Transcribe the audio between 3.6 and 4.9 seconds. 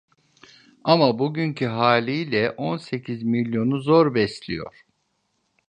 zor besliyor…